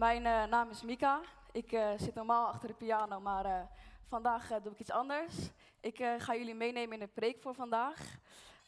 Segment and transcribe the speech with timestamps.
[0.00, 1.20] Mijn eh, naam is Mika.
[1.52, 3.62] Ik eh, zit normaal achter de piano, maar eh,
[4.06, 5.34] vandaag doe ik iets anders.
[5.80, 8.18] Ik ga jullie meenemen in de preek voor vandaag.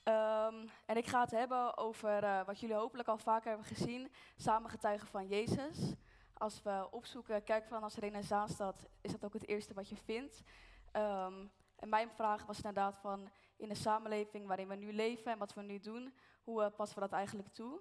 [0.03, 0.55] Ehm,
[0.87, 5.09] en ik ga het hebben over wat jullie hopelijk al vaker hebben gezien, samen getuigen
[5.09, 5.95] van Jezus.
[6.33, 10.43] Als we opzoeken Kerk van als Renaissancestad, is dat ook het eerste wat je vindt.
[10.91, 11.47] Ehm,
[11.77, 15.55] en mijn vraag was inderdaad van, in de samenleving waarin we nu leven en wat
[15.55, 17.81] we nu doen, hoe passen we dat eigenlijk toe?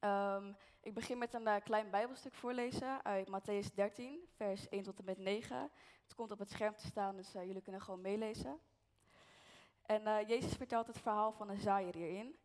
[0.00, 4.98] Ehm, ik begin met een eh, klein Bijbelstuk voorlezen uit Matthäus 13, vers 1 tot
[4.98, 5.70] en met 9.
[6.02, 8.60] Het komt op het scherm te staan, dus eh, jullie kunnen gewoon meelezen.
[9.82, 12.38] En eh, Jezus vertelt het verhaal van een zaaier hierin.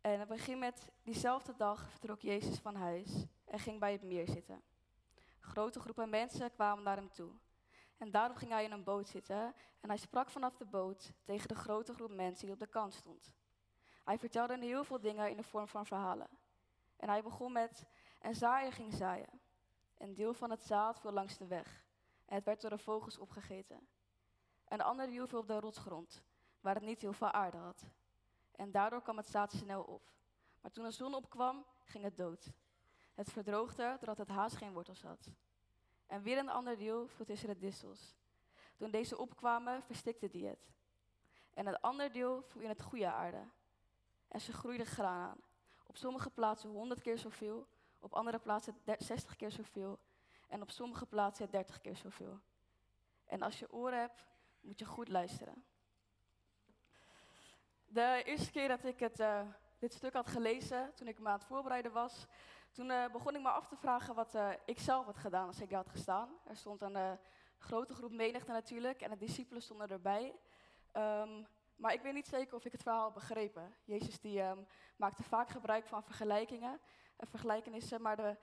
[0.00, 4.28] En het begint met, diezelfde dag vertrok Jezus van huis en ging bij het meer
[4.28, 4.62] zitten.
[5.40, 7.30] Grote groepen mensen kwamen naar hem toe.
[7.98, 11.48] En daarom ging hij in een boot zitten en hij sprak vanaf de boot tegen
[11.48, 13.32] de grote groep mensen die op de kant stond.
[14.04, 16.28] Hij vertelde heel veel dingen in de vorm van verhalen.
[17.02, 17.86] En hij begon met,
[18.20, 19.40] een zaaier ging zaaien.
[19.98, 21.84] Een deel van het zaad viel langs de weg
[22.24, 23.88] en het werd door de vogels opgegeten.
[24.68, 26.22] Een ander deel viel op de rotsgrond,
[26.60, 27.84] waar het niet heel veel aarde had.
[28.52, 30.02] En daardoor kwam het zaad snel op.
[30.60, 32.52] Maar toen de zon opkwam, ging het dood.
[33.14, 35.30] Het verdroogde doordat het haast geen wortels had.
[36.06, 38.16] En weer een ander deel viel tussen de distels.
[38.76, 40.72] Toen deze opkwamen, verstikte die het.
[41.54, 43.48] En het andere deel viel in het goede aarde.
[44.28, 45.51] En ze groeide graan aan.
[45.92, 47.66] Op sommige plaatsen 100 keer zoveel,
[48.00, 49.98] op andere plaatsen 60 keer zoveel
[50.48, 52.40] en op sommige plaatsen 30 keer zoveel.
[53.24, 54.24] En als je oren hebt,
[54.60, 55.64] moet je goed luisteren.
[57.86, 59.40] De eerste keer dat ik het, uh,
[59.78, 62.26] dit stuk had gelezen, toen ik me aan het voorbereiden was,
[62.70, 65.60] toen uh, begon ik me af te vragen wat uh, ik zelf had gedaan als
[65.60, 66.28] ik daar had gestaan.
[66.44, 67.18] Er stond een
[67.58, 70.34] grote groep menigte natuurlijk en de discipelen stonden erbij.
[70.92, 73.74] Um, maar ik weet niet zeker of ik het verhaal begrepen.
[73.84, 76.80] Jezus die, um, maakte vaak gebruik van vergelijkingen
[77.16, 78.36] en vergelijkenissen, maar de,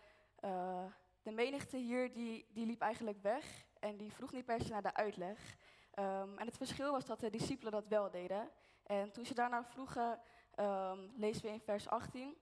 [0.46, 0.86] uh,
[1.22, 4.82] de menigte hier die, die liep eigenlijk weg en die vroeg niet per se naar
[4.82, 5.58] de uitleg.
[6.00, 8.50] Um, en het verschil was dat de discipelen dat wel deden.
[8.84, 10.20] En toen ze daarna vroegen,
[10.56, 12.38] um, lezen we in vers 18.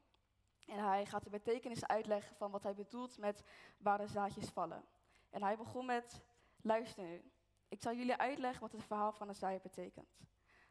[0.67, 3.43] En hij gaat de betekenis uitleggen van wat hij bedoelt met
[3.77, 4.83] waar de zaadjes vallen.
[5.29, 6.21] En hij begon met,
[6.61, 7.31] luister nu,
[7.67, 10.17] ik zal jullie uitleggen wat het verhaal van de zaaier betekent.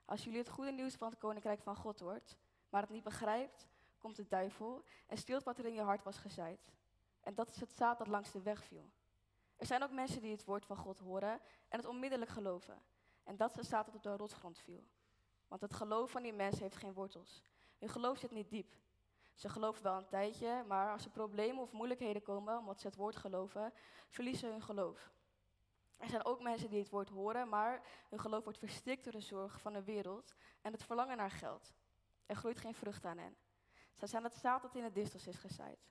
[0.06, 2.37] Als jullie het goede nieuws van het koninkrijk van God hoort,
[2.69, 3.69] maar het niet begrijpt,
[3.99, 6.72] komt de duivel en steelt wat er in je hart was gezaaid.
[7.21, 8.91] En dat is het zaad dat langs de weg viel.
[9.56, 12.83] Er zijn ook mensen die het woord van God horen en het onmiddellijk geloven.
[13.25, 14.84] En dat is het zaad dat op de rotsgrond viel.
[15.49, 17.43] Want het geloof van die mensen heeft geen wortels.
[17.78, 18.75] Hun geloof zit niet diep.
[19.34, 22.97] Ze geloven wel een tijdje, maar als er problemen of moeilijkheden komen omdat ze het
[22.97, 23.73] woord geloven,
[24.09, 25.12] verliezen ze hun geloof.
[25.97, 29.21] Er zijn ook mensen die het woord horen, maar hun geloof wordt verstikt door de
[29.21, 31.75] zorg van de wereld en het verlangen naar geld.
[32.27, 33.37] Er groeit geen vrucht aan hen.
[33.93, 35.89] Zij zijn het zaad dat in de distels is gezaaid.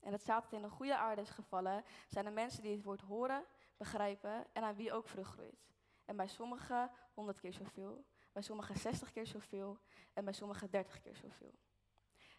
[0.00, 2.82] En het zaad dat in de goede aarde is gevallen, zijn de mensen die het
[2.82, 3.44] woord horen,
[3.76, 5.68] begrijpen en aan wie ook vrucht groeit.
[6.04, 9.78] En bij sommigen 100 keer zoveel, bij sommigen 60 keer zoveel
[10.12, 11.54] en bij sommigen 30 keer zoveel.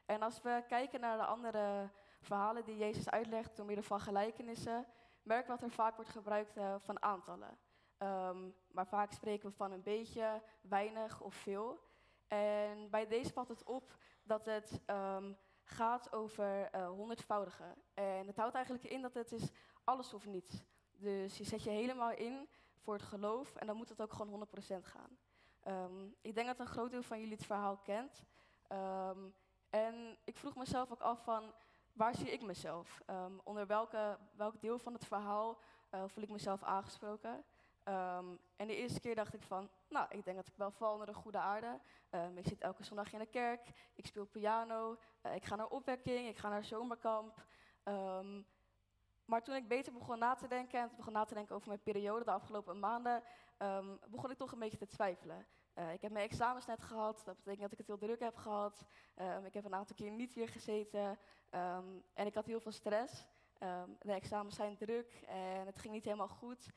[0.06, 1.90] En als we kijken naar de andere
[2.22, 4.86] verhalen die Jezus uitlegt door middel van gelijkenissen,
[5.24, 7.58] merk dat er vaak wordt gebruikt uh, van aantallen.
[7.98, 11.80] Um, maar vaak spreken we van een beetje, weinig of veel.
[12.28, 17.76] En bij deze valt het op dat het um, gaat over uh, honderdvoudige.
[17.94, 19.50] En het houdt eigenlijk in dat het is
[19.84, 20.64] alles of niets.
[20.92, 24.48] Dus je zet je helemaal in voor het geloof en dan moet het ook gewoon
[24.80, 25.18] 100% gaan.
[25.68, 28.24] Um, ik denk dat een groot deel van jullie het verhaal kent.
[29.70, 31.54] en ik vroeg mezelf ook af van,
[32.00, 33.02] waar zie ik mezelf?
[33.10, 35.58] Um, onder welke, welk deel van het verhaal
[35.92, 37.44] uh, voel ik mezelf aangesproken?
[37.86, 40.92] Um, en de eerste keer dacht ik van, nou, ik denk dat ik wel val
[40.92, 41.80] onder de goede aarde.
[42.12, 45.68] Um, ik zit elke zondag in de kerk, ik speel piano, uh, ik ga naar
[45.68, 47.46] opwekking, ik ga naar zomerkamp.
[49.26, 51.84] maar toen ik beter begon na te denken en begon na te denken over mijn
[51.84, 53.24] periode de afgelopen maanden,
[54.10, 55.46] begon ik toch een beetje te twijfelen.
[55.80, 58.36] Uh, ik heb mijn examens net gehad, dat betekent dat ik het heel druk heb
[58.36, 58.86] gehad.
[59.16, 61.20] Um, ik heb een aantal keer niet hier gezeten
[61.52, 63.28] um, en ik had heel veel stress.
[63.60, 66.70] Um, de examens zijn druk en het ging niet helemaal goed.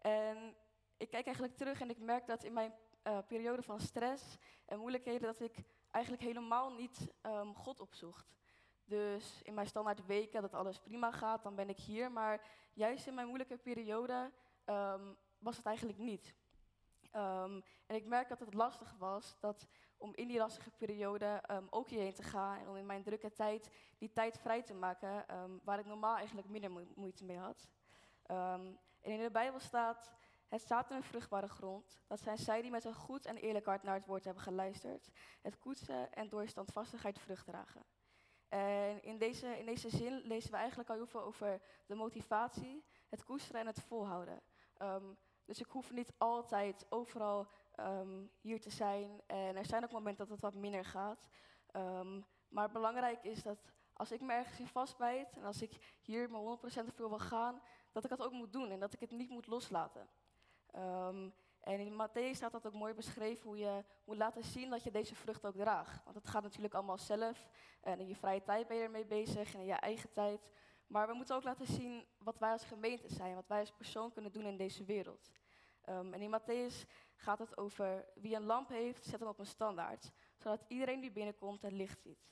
[0.00, 0.56] En
[0.96, 2.74] ik kijk eigenlijk terug en ik merk dat in mijn
[3.04, 7.12] uh, periode van stress en moeilijkheden dat ik eigenlijk helemaal niet
[7.54, 8.36] God opzocht.
[8.84, 12.12] Dus in mijn standaard weken dat alles prima gaat, dan ben ik hier.
[12.12, 14.32] Maar juist in mijn moeilijke periode
[15.38, 16.34] was het eigenlijk niet.
[17.12, 19.66] Um, en ik merk dat het lastig was dat
[19.96, 23.32] om in die lastige periode um, ook hierheen te gaan en om in mijn drukke
[23.32, 27.38] tijd die tijd vrij te maken um, waar ik normaal eigenlijk minder mo moeite mee
[27.38, 27.68] had.
[28.26, 30.12] en in de Bijbel staat,
[30.48, 32.00] het staat in een vruchtbare grond.
[32.06, 35.10] Dat zijn zij die met een goed en eerlijk hart naar het woord hebben geluisterd,
[35.42, 37.84] het koetsen en door standvastigheid vrucht dragen.
[38.48, 42.84] En in deze, in deze zin lezen we eigenlijk al heel veel over de motivatie,
[43.08, 44.40] het koesteren en het volhouden.
[44.76, 45.04] Ehm,
[45.48, 49.20] dus ik hoef niet altijd overal ehm, hier te zijn.
[49.26, 51.28] En er zijn ook momenten dat het wat minder gaat.
[51.72, 53.58] Um, maar belangrijk is dat
[53.92, 57.62] als ik me ergens in vastbijt en als ik hier mijn 100% voor wil gaan,
[57.92, 60.08] dat ik dat ook moet doen en dat ik het niet moet loslaten.
[61.60, 64.90] En in Matthäus staat dat ook mooi beschreven hoe je moet laten zien dat je
[64.90, 66.04] deze vrucht ook draagt.
[66.04, 67.48] Want het gaat natuurlijk allemaal zelf.
[67.80, 70.48] En in je vrije tijd ben je ermee bezig en in je eigen tijd.
[70.88, 74.12] Maar we moeten ook laten zien wat wij als gemeente zijn, wat wij als persoon
[74.12, 75.30] kunnen doen in deze wereld.
[75.88, 79.46] Um, en in Matthäus gaat het over wie een lamp heeft, zet hem op een
[79.46, 82.28] standaard, zodat iedereen die binnenkomt het licht ziet.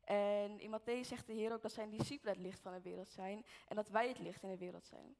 [0.00, 3.08] En in Matthäus zegt de Heer ook dat zijn discipelen het licht van de wereld
[3.08, 5.16] zijn en dat wij het licht in de wereld zijn.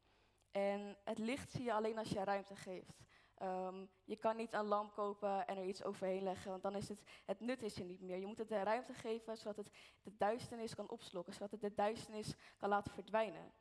[0.50, 3.05] En het licht zie je alleen als je ruimte geeft.
[3.42, 6.88] Um, je kan niet een lamp kopen en er iets overheen leggen, want dan is
[6.88, 8.18] het, het nut is er niet meer.
[8.18, 9.70] Je moet het de ruimte geven, zodat het
[10.02, 13.52] de duisternis kan opslokken, zodat het de duisternis kan laten verdwijnen.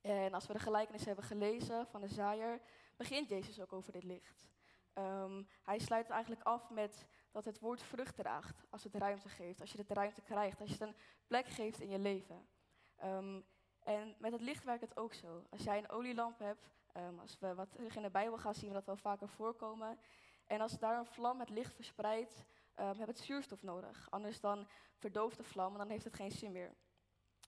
[0.00, 2.60] En als we de gelijkenis hebben gelezen van de zaaier,
[2.96, 4.48] begint Jezus ook over dit licht.
[4.94, 9.60] Um, hij sluit eigenlijk af met dat het woord vrucht draagt als het ruimte geeft,
[9.60, 10.96] als je het ruimte krijgt, als je het een
[11.26, 12.48] plek geeft in je leven.
[13.04, 13.44] Um,
[13.82, 15.46] en met het licht werkt het ook zo.
[15.50, 18.68] Als jij een olielamp hebt, Um, als we wat terug in de Bijbel gaan, zien
[18.68, 19.98] we dat wel vaker voorkomen.
[20.46, 22.44] En als daar een vlam het licht verspreidt,
[22.76, 24.10] um, hebben het zuurstof nodig.
[24.10, 26.74] Anders dan verdooft de vlam en dan heeft het geen zin meer.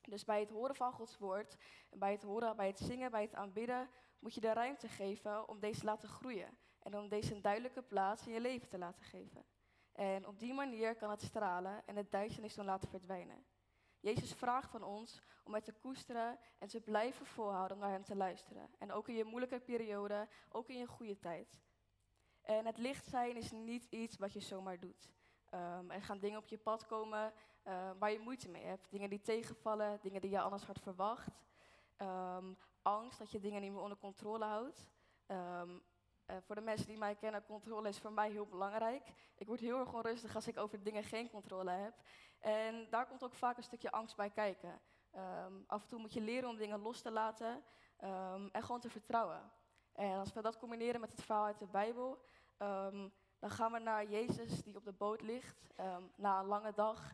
[0.03, 1.57] Dus bij het horen van Gods woord,
[1.91, 5.61] bij het horen, bij het zingen, bij het aanbidden, moet je de ruimte geven om
[5.61, 6.59] deze te laten groeien.
[6.79, 9.45] En om deze een duidelijke plaats in je leven te laten geven.
[9.93, 13.45] En op die manier kan het stralen en het duisternis dan laten verdwijnen.
[14.01, 18.05] Jezus vraagt van ons om het te koesteren en te blijven volhouden om naar Hem
[18.05, 18.71] te luisteren.
[18.79, 21.61] En ook in je moeilijke periode, ook in je goede tijd.
[22.43, 25.11] En het licht zijn is niet iets wat je zomaar doet.
[25.55, 27.33] Um, er gaan dingen op je pad komen
[27.67, 28.91] uh, waar je moeite mee hebt.
[28.91, 31.43] Dingen die tegenvallen, dingen die je anders had verwacht.
[31.99, 34.87] Um, angst dat je dingen niet meer onder controle houdt.
[36.31, 39.13] Uh, voor de mensen die mij kennen, controle is voor mij heel belangrijk.
[39.35, 41.95] Ik word heel erg onrustig als ik over dingen geen controle heb.
[42.39, 44.81] En daar komt ook vaak een stukje angst bij kijken.
[45.17, 47.63] Um, af en toe moet je leren om dingen los te laten
[48.05, 49.53] um, en gewoon te vertrouwen.
[49.93, 52.25] En als we dat combineren met het verhaal uit de Bijbel,
[52.59, 55.69] um, dan gaan we naar Jezus die op de boot ligt
[56.17, 57.13] na een lange dag.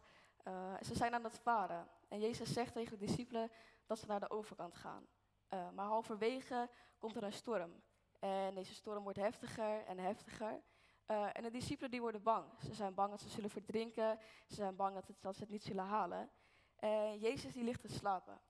[0.48, 1.88] Uh, ze zijn aan het varen.
[2.08, 3.50] En Jezus zegt tegen de discipelen
[3.86, 5.06] dat ze naar de overkant gaan.
[5.54, 6.68] Uh, maar halverwege
[6.98, 7.82] komt er een storm.
[8.24, 10.62] En deze storm wordt heftiger en heftiger.
[11.06, 12.44] Uh, en de discipelen die worden bang.
[12.62, 14.18] Ze zijn bang dat ze zullen verdrinken.
[14.46, 16.30] Ze zijn bang dat, dat ze het niet zullen halen.
[16.76, 18.40] En Jezus die ligt te slapen.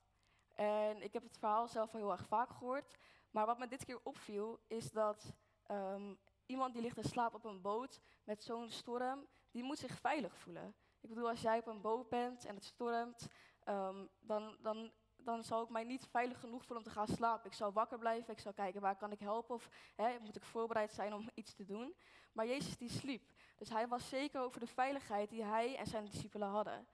[0.53, 2.97] En ik heb het verhaal zelf al heel erg vaak gehoord.
[3.31, 5.35] Maar wat me dit keer opviel, is dat
[5.71, 9.99] um, iemand die ligt te slapen op een boot met zo'n storm, die moet zich
[9.99, 10.75] veilig voelen.
[11.01, 13.27] Ik bedoel, als jij op een boot bent en het stormt,
[13.65, 14.93] um, dan, dan
[15.25, 17.47] dan zal ik mij niet veilig genoeg voelen om te gaan slapen.
[17.47, 20.45] Ik zal wakker blijven, ik zal kijken waar kan ik helpen of hè, moet ik
[20.45, 21.95] voorbereid zijn om iets te doen.
[22.33, 23.31] Maar Jezus die sliep.
[23.57, 26.87] Dus hij was zeker over de veiligheid die hij en zijn discipelen hadden.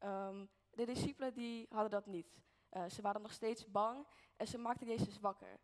[0.00, 2.40] Um, de discipelen die hadden dat niet.
[2.72, 4.06] Uh, ze waren nog steeds bang
[4.36, 5.60] en ze maakten Jezus wakker.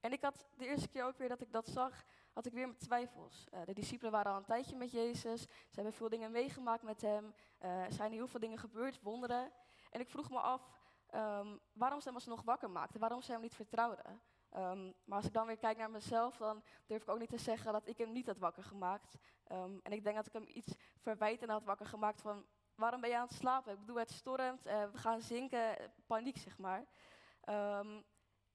[0.00, 2.66] En ik had de eerste keer ook weer dat ik dat zag, had ik weer
[2.66, 3.46] mijn twijfels.
[3.54, 5.42] Uh, de discipelen waren al een tijdje met Jezus.
[5.42, 7.34] Ze hebben veel dingen meegemaakt met hem.
[7.60, 9.52] Uh, er zijn heel veel dingen gebeurd, wonderen.
[9.90, 10.70] En ik vroeg me af,
[11.14, 14.04] Um, waarom ze hem nog wakker maakte, waarom ze hem niet vertrouwde.
[14.56, 17.38] Um, maar als ik dan weer kijk naar mezelf, dan durf ik ook niet te
[17.38, 19.18] zeggen dat ik hem niet had wakker gemaakt.
[19.52, 23.10] Um, en ik denk dat ik hem iets verwijtend had wakker gemaakt van, waarom ben
[23.10, 23.72] je aan het slapen?
[23.72, 26.86] Ik bedoel, het stormt, uh, we gaan zinken, paniek zeg maar.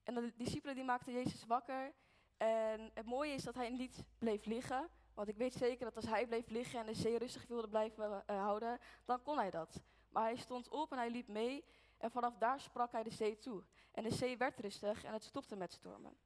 [0.03, 1.93] en de discipelen die maakten Jezus wakker.
[2.37, 4.89] En het mooie is dat hij niet bleef liggen.
[5.13, 8.23] Want ik weet zeker dat als hij bleef liggen en de zee rustig wilde blijven
[8.29, 9.81] uh, houden, dan kon hij dat.
[10.09, 11.65] Maar hij stond op en hij liep mee.
[11.97, 13.63] En vanaf daar sprak hij de zee toe.
[13.91, 16.17] En de zee werd rustig en het stopte met stormen.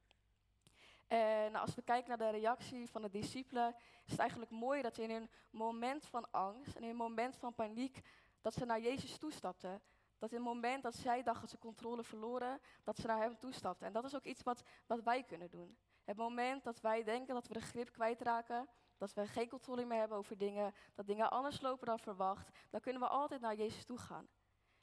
[1.06, 3.74] En als we kijken naar de reactie van de discipelen,
[4.04, 7.36] is het eigenlijk mooi dat ze in een moment van angst en in een moment
[7.36, 8.00] van paniek,
[8.40, 9.82] dat ze naar Jezus toestapten.
[10.18, 13.38] Dat in het moment dat zij dachten dat ze controle verloren, dat ze naar hem
[13.38, 13.86] toestapten.
[13.86, 15.78] En dat is ook iets wat, wat wij kunnen doen.
[16.04, 19.98] Het moment dat wij denken dat we de grip kwijtraken, dat we geen controle meer
[19.98, 23.84] hebben over dingen, dat dingen anders lopen dan verwacht, dan kunnen we altijd naar Jezus
[23.84, 24.28] toe gaan.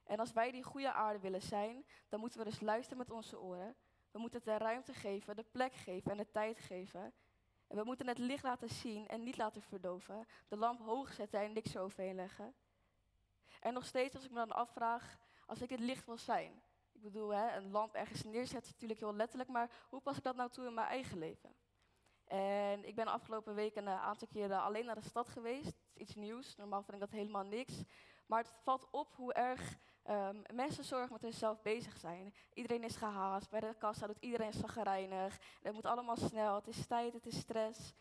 [0.07, 3.39] En als wij die goede aarde willen zijn, dan moeten we dus luisteren met onze
[3.39, 3.75] oren.
[4.11, 7.13] We moeten het de ruimte geven, de plek geven en de tijd geven.
[7.67, 10.27] En we moeten het licht laten zien en niet laten verdoven.
[10.47, 12.55] De lamp hoog zetten en niks eroverheen leggen.
[13.59, 16.61] En nog steeds, als ik me dan afvraag, als ik het licht wil zijn.
[16.91, 20.23] Ik bedoel, hè, een lamp ergens neerzetten is natuurlijk heel letterlijk, maar hoe pas ik
[20.23, 21.55] dat nou toe in mijn eigen leven?
[22.27, 25.77] En ik ben afgelopen weken een aantal keren alleen naar de stad geweest.
[25.93, 26.55] iets nieuws.
[26.55, 27.83] Normaal vind ik dat helemaal niks.
[28.27, 29.77] Maar het valt op hoe erg
[30.09, 32.33] um, mensen zorgen met zichzelf bezig zijn.
[32.53, 35.39] Iedereen is gehaast, bij de kassa doet iedereen zaggerijnig.
[35.61, 37.93] Het moet allemaal snel, het is tijd, het is stress.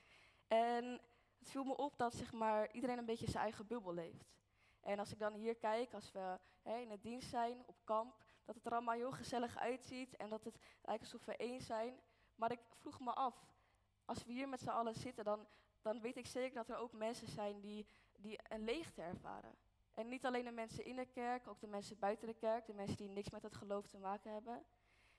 [0.46, 1.00] En
[1.38, 4.34] het viel me op dat zeg maar, iedereen een beetje zijn eigen bubbel leeft.
[4.80, 8.54] En als ik dan hier kijk, als we in het dienst zijn, op kamp, dat
[8.54, 12.00] het er allemaal heel gezellig uitziet en dat het lijkt alsof we één zijn.
[12.34, 13.34] Maar ik vroeg me af,
[14.04, 15.46] als we hier met z'n allen zitten, dan,
[15.82, 19.54] dan weet ik zeker dat er ook mensen zijn die, die een leegte ervaren.
[19.96, 22.74] En niet alleen de mensen in de kerk, ook de mensen buiten de kerk, de
[22.74, 24.64] mensen die niks met het geloof te maken hebben.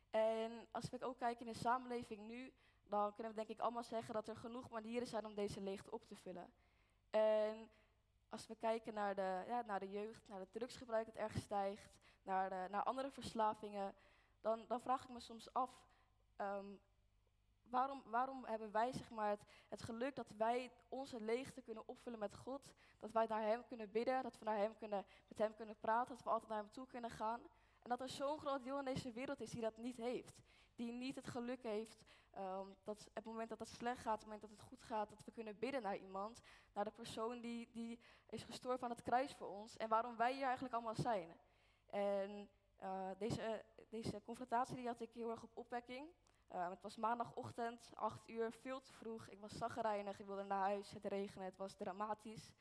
[0.10, 2.54] En als we ook kijken in de samenleving nu,
[2.88, 5.92] dan kunnen we denk ik allemaal zeggen dat er genoeg manieren zijn om deze leegte
[5.92, 6.54] op te vullen.
[7.10, 7.70] En
[8.30, 11.92] als we kijken naar de, ja, naar de jeugd, naar het drugsgebruik dat erg stijgt,
[12.24, 13.94] naar, naar andere verslavingen,
[14.42, 15.88] dan, dan vraag ik me soms af,
[16.36, 16.76] ehm,
[17.70, 22.36] waarom, waarom hebben wij zeg maar, het, geluk dat wij onze leegte kunnen opvullen met
[22.36, 25.80] God, dat wij naar Hem kunnen bidden, dat we naar hem kunnen, met Hem kunnen
[25.80, 27.42] praten, dat we altijd naar Hem toe kunnen gaan.
[27.80, 30.42] En dat er zo'n groot deel in deze wereld is die dat niet heeft.
[30.76, 32.04] Die niet het geluk heeft
[32.38, 35.24] um, dat het moment dat het slecht gaat, het moment dat het goed gaat, dat
[35.24, 36.42] we kunnen bidden naar iemand,
[36.74, 40.34] naar de persoon die, die is gestorven aan het kruis voor ons en waarom wij
[40.34, 41.38] hier eigenlijk allemaal zijn.
[41.86, 42.50] En
[42.84, 46.08] uh, deze, deze confrontatie die had ik heel erg op opwekking.
[46.54, 49.28] Uh, het was maandagochtend, 8 uur, veel te vroeg.
[49.28, 52.52] Ik was zaggerijnig, ik wilde naar huis, het regende, het was dramatisch.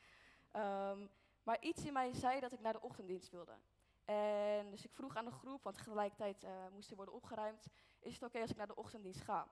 [0.55, 1.09] Um,
[1.43, 3.57] maar iets in mij zei dat ik naar de ochtenddienst wilde.
[4.05, 7.67] En dus ik vroeg aan de groep, want tegelijkertijd uh, moest er worden opgeruimd,
[7.99, 9.47] is het oké als ik naar de ochtenddienst ga?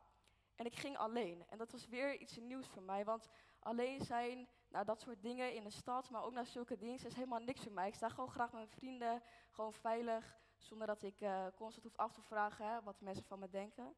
[0.56, 1.44] En ik ging alleen.
[1.48, 3.28] En dat was weer iets nieuws voor mij, want
[3.60, 7.16] alleen zijn naar dat soort dingen in de stad, maar ook naar zulke diensten, is
[7.16, 7.88] helemaal niks voor mij.
[7.88, 11.98] Ik sta gewoon graag met mijn vrienden, gewoon veilig, zonder dat ik uh, constant hoef
[11.98, 13.96] af te vragen hè, wat mensen van me denken.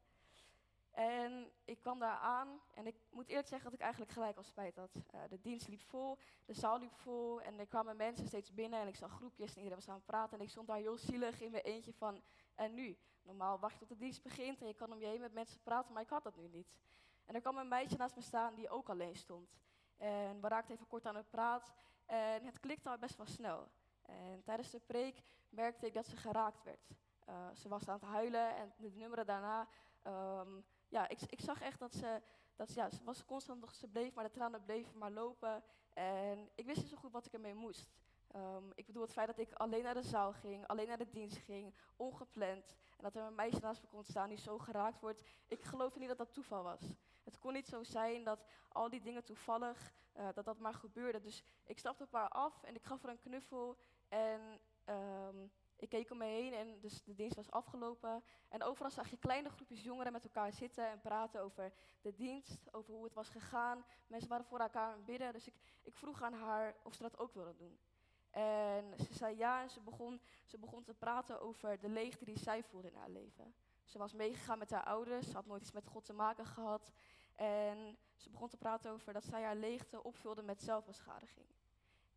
[0.90, 4.42] En ik kwam daar aan en ik moet eerlijk zeggen dat ik eigenlijk gelijk al
[4.42, 4.90] spijt had.
[5.14, 8.80] Uh, de dienst liep vol, de zaal liep vol en er kwamen mensen steeds binnen
[8.80, 10.38] en ik zag groepjes en iedereen was aan het praten.
[10.38, 12.22] En ik stond daar heel zielig in mijn eentje van,
[12.54, 12.98] en nu?
[13.22, 15.60] Normaal wacht je tot de dienst begint en je kan om je heen met mensen
[15.62, 16.68] praten, maar ik had dat nu niet.
[17.24, 19.56] En er kwam een meisje naast me staan die ook alleen stond.
[19.96, 21.72] En we raakten even kort aan het praat
[22.06, 23.68] en het klikte al best wel snel.
[24.02, 26.90] En tijdens de preek merkte ik dat ze geraakt werd.
[27.28, 29.68] Uh, ze was aan het huilen en de nummeren daarna...
[30.06, 32.22] Um, ja, ik, ik zag echt dat ze,
[32.56, 35.62] dat, ja, ze was constant nog, ze bleef, maar de tranen bleven maar lopen.
[35.92, 37.88] En ik wist niet zo goed wat ik ermee moest.
[38.36, 41.08] Um, ik bedoel het feit dat ik alleen naar de zaal ging, alleen naar de
[41.08, 42.76] dienst ging, ongepland.
[42.96, 45.22] En dat er een meisje naast me kon staan die zo geraakt wordt.
[45.46, 46.94] Ik geloofde niet dat dat toeval was.
[47.24, 51.20] Het kon niet zo zijn dat al die dingen toevallig, uh, dat dat maar gebeurde.
[51.20, 53.78] Dus ik stapte op haar af en ik gaf haar een knuffel.
[54.08, 58.24] En um, ik keek om me heen en dus de dienst was afgelopen.
[58.48, 62.74] En overal zag je kleine groepjes jongeren met elkaar zitten en praten over de dienst,
[62.74, 63.84] over hoe het was gegaan.
[64.06, 67.18] Mensen waren voor elkaar aan bidden, dus ik, ik vroeg aan haar of ze dat
[67.18, 67.78] ook wilde doen.
[68.30, 72.38] En ze zei ja en ze begon, ze begon te praten over de leegte die
[72.38, 73.54] zij voelde in haar leven.
[73.84, 76.92] Ze was meegegaan met haar ouders, ze had nooit iets met God te maken gehad.
[77.34, 81.46] En ze begon te praten over dat zij haar leegte opvulde met zelfbeschadiging.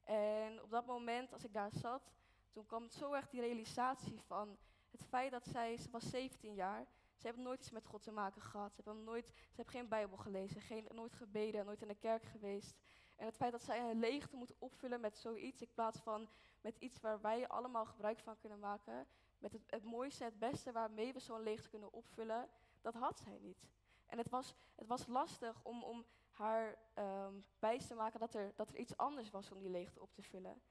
[0.03, 2.12] En op dat moment, als ik daar zat,
[2.51, 4.58] toen kwam zo erg die realisatie van
[4.91, 8.12] het feit dat zij, ze was 17 jaar, ze heeft nooit iets met God te
[8.12, 8.75] maken gehad.
[8.75, 12.24] Ze heeft, nooit, ze heeft geen Bijbel gelezen, geen, nooit gebeden, nooit in de kerk
[12.24, 12.75] geweest.
[13.15, 16.29] En het feit dat zij een leegte moet opvullen met zoiets, in plaats van
[16.62, 19.08] met iets waar wij allemaal gebruik van kunnen maken,
[19.39, 22.50] met het, het mooiste, het beste waarmee we zo'n leegte kunnen opvullen,
[22.81, 23.70] dat had zij niet.
[24.05, 28.53] En het was, het was lastig om, om haar um, wijs te maken dat er,
[28.55, 30.62] dat er iets anders was om die leegte op te vullen.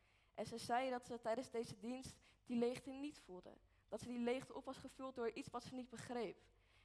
[0.41, 3.51] En ze zei dat ze tijdens deze dienst die leegte niet voelde.
[3.89, 6.37] Dat ze die leegte op was gevuld door iets wat ze niet begreep.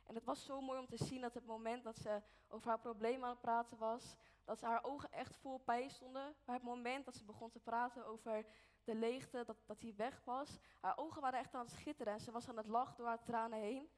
[0.04, 2.80] En het was zo mooi om te zien dat het moment dat ze over haar
[2.80, 6.36] probleem aan het praten was, dat ze haar ogen echt vol pijn stonden.
[6.46, 8.46] Maar het moment dat ze begon te praten over
[8.84, 12.20] de leegte, dat, dat die weg was, haar ogen waren echt aan het schitteren en
[12.20, 13.90] ze was aan het lachen door haar tranen heen.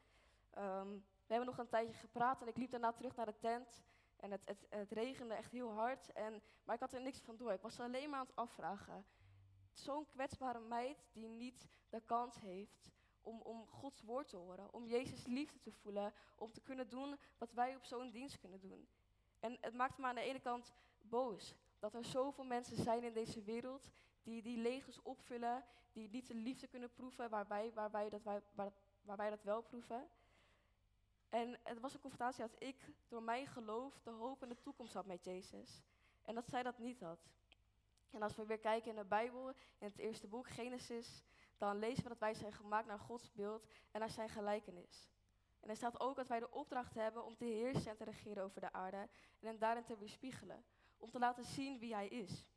[0.58, 3.84] Um, we hebben nog een tijdje gepraat en ik liep daarna terug naar de tent.
[4.18, 7.38] En het, het, het regende echt heel hard, en, maar ik had er niks van
[7.38, 7.52] door.
[7.52, 9.06] Ik was alleen maar aan het afvragen
[9.80, 12.92] zo'n kwetsbare meid die niet de kans heeft
[13.22, 17.18] om, om Gods woord te horen, om Jezus liefde te voelen, om te kunnen doen
[17.38, 18.88] wat wij op zo'n dienst kunnen doen.
[19.40, 23.14] En het maakt me aan de ene kant boos dat er zoveel mensen zijn in
[23.14, 23.90] deze wereld
[24.24, 28.24] die die legers opvullen, die niet de liefde kunnen proeven waar wij, waar wij, dat,
[28.24, 28.42] wij,
[29.02, 30.08] waar wij dat wel proeven.
[31.30, 34.94] En het was een confrontatie dat ik door mijn geloof de hoop en de toekomst
[34.94, 35.82] had met Jezus.
[36.22, 37.20] En dat zij dat niet had.
[38.12, 41.24] En als we weer kijken in de Bijbel, in het eerste boek, Genesis,
[41.58, 45.10] dan lezen we dat wij zijn gemaakt naar Gods beeld en naar zijn gelijkenis.
[45.60, 48.44] En er staat ook dat wij de opdracht hebben om te heersen en te regeren
[48.44, 48.98] over de aarde
[49.40, 50.66] en hem daarin te weerspiegelen,
[50.98, 52.48] om te laten zien wie hij is.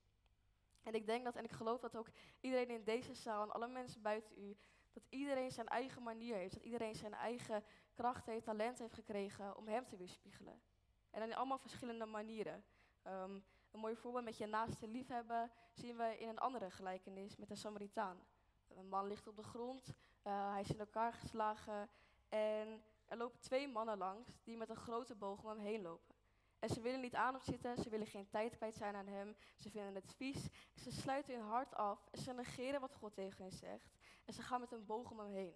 [0.82, 2.08] En ik denk dat, en ik geloof dat ook
[2.40, 4.56] iedereen in deze zaal en alle mensen buiten u,
[4.92, 6.54] dat iedereen zijn eigen manier heeft.
[6.54, 10.62] Dat iedereen zijn eigen kracht heeft, talent heeft gekregen om hem te weerspiegelen.
[11.10, 12.64] En dan in allemaal verschillende manieren.
[13.02, 13.40] Ehm,
[13.70, 17.54] een mooi voorbeeld met je naaste liefhebben zien we in een andere gelijkenis met de
[17.54, 18.18] Samaritaan.
[18.68, 19.94] Een man ligt op de grond,
[20.26, 21.88] uh, hij is in elkaar geslagen
[22.28, 26.14] en er lopen twee mannen langs die met een grote boog om hem heen lopen.
[26.58, 29.36] En ze willen niet aan hem zitten, ze willen geen tijd kwijt zijn aan hem,
[29.56, 30.48] ze vinden het vies.
[30.74, 33.98] Ze sluiten hun hart af en ze negeren wat God tegen hen zegt.
[34.24, 35.54] En ze gaan met een boog om hem heen.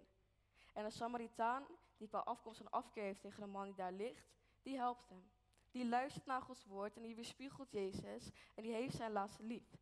[0.73, 1.65] En een Samaritaan,
[1.97, 5.31] die qua afkomst een afkeer heeft tegen de man die daar ligt, die helpt hem.
[5.75, 9.77] Die luistert naar Gods woord en die weerspiegelt Jezus en die heeft zijn laatste lief.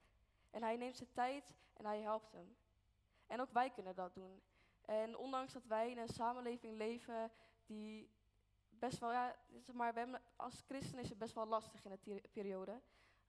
[0.52, 2.56] En hij neemt zijn tijd en hij helpt hem.
[3.28, 4.42] En ook wij kunnen dat doen.
[4.82, 7.32] En ondanks dat wij in een samenleving leven
[7.66, 8.10] die
[8.70, 9.36] best wel, ja,
[9.74, 12.82] maar, we hebben, als christen is het best wel lastig in de periode.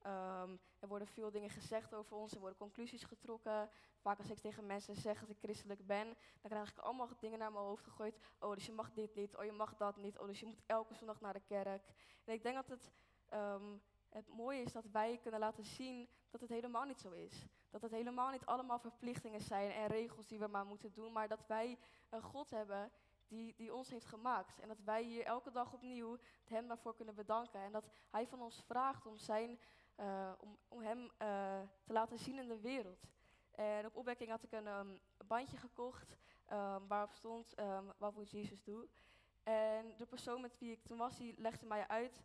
[0.07, 3.71] Um, er worden veel dingen gezegd over ons, er worden conclusies getrokken.
[4.01, 6.07] Vaak als ik tegen mensen zeg dat ik christelijk ben,
[6.41, 8.19] dan krijg ik allemaal dingen naar mijn hoofd gegooid.
[8.39, 10.63] Oh, dus je mag dit niet, oh, je mag dat niet, oh, dus je moet
[10.67, 11.93] elke zondag naar de kerk.
[12.25, 12.93] En ik denk dat het,
[13.35, 17.47] um, het mooie is dat wij kunnen laten zien dat het helemaal niet zo is.
[17.71, 21.29] Dat het helemaal niet allemaal verplichtingen zijn en regels die we maar moeten doen, maar
[21.29, 21.79] dat wij
[22.11, 22.93] een God hebben
[23.27, 24.59] die, die ons heeft gemaakt.
[24.61, 27.61] En dat wij hier elke dag opnieuw hem daarvoor kunnen bedanken.
[27.61, 29.59] En dat hij van ons vraagt om, zijn,
[30.01, 30.33] uh,
[30.69, 31.09] om, hem uh,
[31.83, 33.07] te laten zien in de wereld.
[33.51, 36.17] En op opwekking had ik een um, bandje gekocht
[36.53, 38.91] um, waarop stond um, wat moet Jezus doen.
[39.43, 42.23] En de persoon met wie ik toen was, die legde mij uit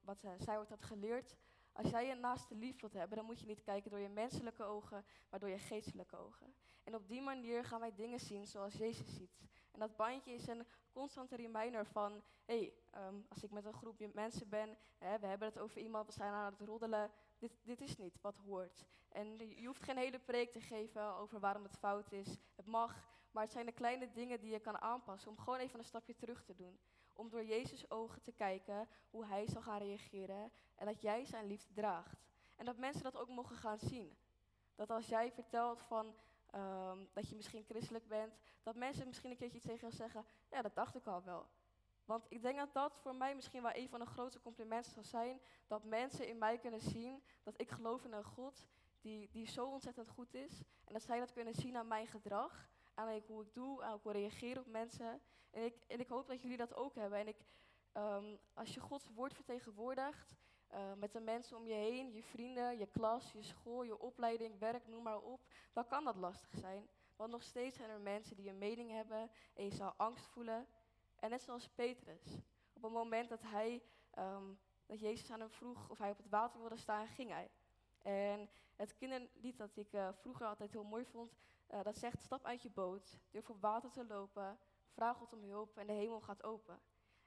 [0.00, 1.36] wat uh, zij wordt had geleerd.
[1.72, 4.62] Als jij je naaste lief wilt hebben, dan moet je niet kijken door je menselijke
[4.62, 6.54] ogen, maar door je geestelijke ogen.
[6.84, 9.42] En op die manier gaan wij dingen zien zoals Jezus ziet.
[9.74, 13.72] En dat bandje is een constante reminder van, hé, hey, um, als ik met een
[13.72, 17.52] groepje mensen ben, hè, we hebben het over iemand, we zijn aan het roddelen, dit,
[17.62, 18.84] dit is niet wat hoort.
[19.08, 23.08] En je hoeft geen hele preek te geven over waarom het fout is, het mag,
[23.30, 26.14] maar het zijn de kleine dingen die je kan aanpassen om gewoon even een stapje
[26.14, 26.78] terug te doen.
[27.12, 31.46] Om door Jezus' ogen te kijken hoe hij zal gaan reageren en dat jij zijn
[31.46, 32.24] liefde draagt.
[32.56, 34.16] En dat mensen dat ook mogen gaan zien.
[34.74, 36.14] Dat als jij vertelt van
[36.54, 40.24] um, dat je misschien christelijk bent, dat mensen misschien een keertje iets tegen je zeggen,
[40.50, 41.46] ja, dat dacht ik al wel.
[42.04, 45.04] Want ik denk dat dat voor mij misschien wel een van de grootste complimenten zal
[45.04, 48.66] zijn, dat mensen in mij kunnen zien dat ik geloof in een God
[49.00, 50.62] die, die zo ontzettend goed is.
[50.84, 54.12] En dat zij dat kunnen zien aan mijn gedrag, aan hoe ik doe, aan hoe
[54.12, 55.20] ik reageer op mensen.
[55.50, 57.18] En ik, en ik hoop dat jullie dat ook hebben.
[57.18, 57.36] En ik,
[57.92, 60.36] um, als je Gods woord vertegenwoordigt,
[60.74, 64.58] uh, met de mensen om je heen, je vrienden, je klas, je school, je opleiding,
[64.58, 65.40] werk, noem maar op,
[65.72, 66.88] dan kan dat lastig zijn.
[67.16, 70.66] Want nog steeds zijn er mensen die een mening hebben en je zal angst voelen.
[71.16, 72.38] En net zoals Petrus.
[72.72, 73.82] Op het moment dat hij,
[74.18, 77.50] um, dat Jezus aan hem vroeg of hij op het water wilde staan, ging hij.
[78.02, 81.36] En het kinderlied dat ik uh, vroeger altijd heel mooi vond,
[81.70, 84.58] uh, dat zegt stap uit je boot, durf op water te lopen,
[84.90, 86.80] vraag God om hulp en de hemel gaat open.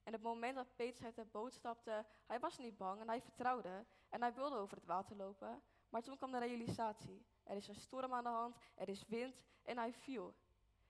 [0.07, 3.07] En op het moment dat Petrus uit de boot stapte, hij was niet bang en
[3.07, 3.85] hij vertrouwde.
[4.09, 5.61] En hij wilde over het water lopen.
[5.89, 7.25] Maar toen kwam de realisatie.
[7.43, 10.35] Er is een storm aan de hand, er is wind en hij viel.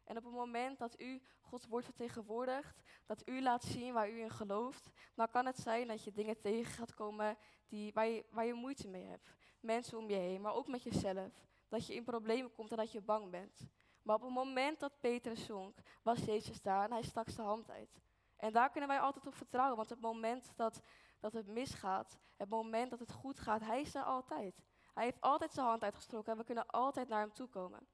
[0.04, 4.20] En op het moment dat u Gods woord vertegenwoordigt, dat u laat zien waar u
[4.20, 8.26] in gelooft, dan kan het zijn dat je dingen tegen gaat komen die, waar, je,
[8.30, 9.36] waar je moeite mee hebt.
[9.60, 11.46] Mensen om je heen, maar ook met jezelf.
[11.68, 13.68] Dat je in problemen komt en dat je bang bent.
[14.02, 17.70] Maar op het moment dat Petrus zonk, was Jezus daar en hij stak zijn hand
[17.70, 18.06] uit.
[18.38, 20.82] En daar kunnen wij altijd op vertrouwen, want het moment dat,
[21.20, 24.64] dat het misgaat, het moment dat het goed gaat, hij is er altijd.
[24.94, 27.88] Hij heeft altijd zijn hand uitgestoken en we kunnen altijd naar hem toe komen.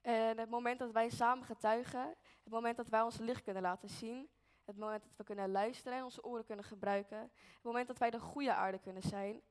[0.00, 3.88] En het moment dat wij samen getuigen, het moment dat wij ons licht kunnen laten
[3.88, 4.28] zien,
[4.64, 8.10] het moment dat we kunnen luisteren en onze oren kunnen gebruiken, het moment dat wij
[8.10, 9.42] de goede aarde kunnen zijn,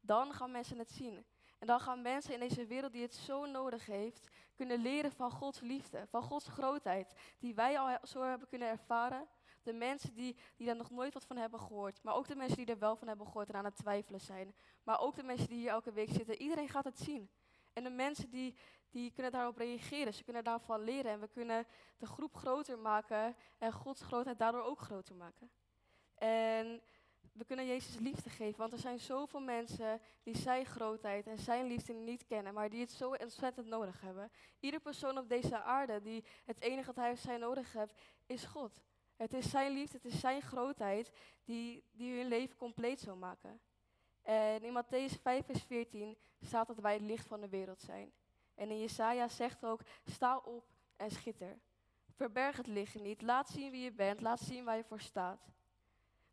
[0.00, 1.26] dan gaan mensen het zien.
[1.60, 5.30] En dan gaan mensen in deze wereld die het zo nodig heeft, kunnen leren van
[5.30, 9.28] Gods liefde, van Gods grootheid, die wij al zo hebben kunnen ervaren.
[9.62, 12.56] De mensen die, die daar nog nooit wat van hebben gehoord, maar ook de mensen
[12.56, 14.54] die er wel van hebben gehoord en aan het twijfelen zijn.
[14.82, 17.30] Maar ook de mensen die hier elke week zitten, iedereen gaat het zien.
[17.72, 18.56] En de mensen die,
[18.90, 21.66] die kunnen daarop reageren, ze kunnen daarvan leren en we kunnen
[21.98, 25.50] de groep groter maken en Gods grootheid daardoor ook groter maken.
[26.14, 26.82] En
[27.32, 31.66] we kunnen Jezus liefde geven, want er zijn zoveel mensen die zijn grootheid en zijn
[31.66, 34.30] liefde niet kennen, maar die het zo ontzettend nodig hebben.
[34.60, 38.44] Ieder persoon op deze aarde die het enige wat hij heeft zijn nodig heeft, is
[38.44, 38.80] God.
[39.16, 41.12] Het is zijn liefde, het is zijn grootheid
[41.44, 43.60] die, die hun leven compleet zal maken.
[44.22, 48.12] En in Matthäus 5, vers 14 staat dat wij het licht van de wereld zijn.
[48.54, 50.64] En in Jesaja zegt ook, sta op
[50.96, 51.58] en schitter.
[52.14, 55.48] Verberg het licht niet, laat zien wie je bent, laat zien waar je voor staat.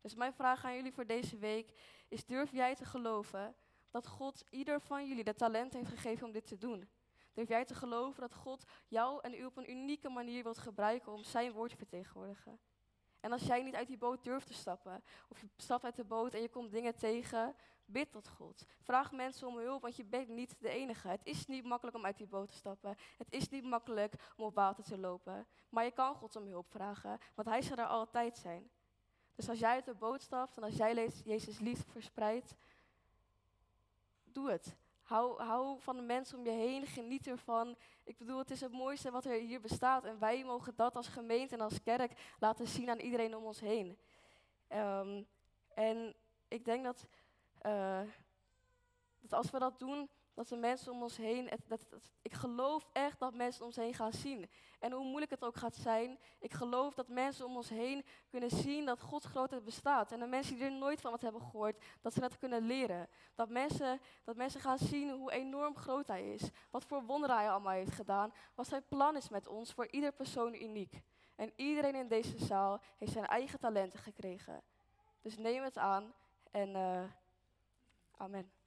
[0.00, 1.72] Dus mijn vraag aan jullie voor deze week
[2.08, 3.54] is: durf jij te geloven
[3.90, 6.88] dat God ieder van jullie de talent heeft gegeven om dit te doen?
[7.32, 11.12] Durf jij te geloven dat God jou en u op een unieke manier wilt gebruiken
[11.12, 12.58] om zijn woord te vertegenwoordigen?
[13.20, 16.04] En als jij niet uit die boot durft te stappen, of je stapt uit de
[16.04, 18.64] boot en je komt dingen tegen, bid tot God.
[18.80, 21.08] Vraag mensen om hulp, want je bent niet de enige.
[21.08, 22.96] Het is niet makkelijk om uit die boot te stappen.
[23.18, 25.46] Het is niet makkelijk om op water te lopen.
[25.68, 28.70] Maar je kan God om hulp vragen, want Hij zal er altijd zijn.
[29.38, 32.54] Dus als jij uit de boot stapt en als jij Jezus liefde verspreidt,
[34.24, 34.76] doe het.
[35.02, 37.76] Hou, hou van de mensen om je heen, geniet ervan.
[38.04, 40.04] Ik bedoel, het is het mooiste wat er hier bestaat.
[40.04, 43.60] En wij mogen dat als gemeente en als kerk laten zien aan iedereen om ons
[43.60, 43.98] heen.
[44.72, 45.26] Um,
[45.74, 46.14] en
[46.48, 47.06] ik denk dat,
[47.66, 48.00] uh,
[49.20, 51.50] dat als we dat doen, dat de mensen om ons heen,
[52.22, 54.50] ik geloof echt dat mensen om ons heen gaan zien.
[54.78, 58.50] En hoe moeilijk het ook gaat zijn, ik geloof dat mensen om ons heen kunnen
[58.50, 60.12] zien dat Gods grootheid bestaat.
[60.12, 63.08] En de mensen die er nooit van wat hebben gehoord, dat ze dat kunnen leren.
[63.34, 66.50] Dat mensen, dat mensen gaan zien hoe enorm groot Hij is.
[66.70, 68.32] Wat voor wonderen Hij allemaal heeft gedaan.
[68.54, 71.02] Wat zijn plan is met ons, voor ieder persoon uniek.
[71.36, 74.62] En iedereen in deze zaal heeft zijn eigen talenten gekregen.
[75.20, 76.14] Dus neem het aan
[76.50, 77.02] en uh,
[78.16, 78.57] amen.